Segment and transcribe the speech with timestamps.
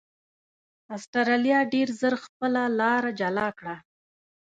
[0.95, 3.75] اسټرالیا ډېر ژر خپله لار جلا کړه.